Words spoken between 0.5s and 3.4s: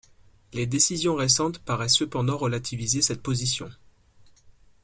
Les décisions récentes paraissent cependant relativiser cette